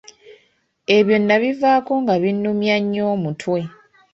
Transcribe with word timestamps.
Ebyo 0.97 1.15
nnabivaako 1.19 1.93
nga 2.01 2.15
binnumya 2.23 2.75
nnyo 2.81 3.03
omutwe. 3.15 3.59